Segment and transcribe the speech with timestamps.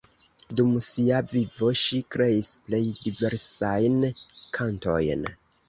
[0.59, 4.03] Dum sia vivo ŝi kreis plej diversajn
[4.59, 5.33] kantojn.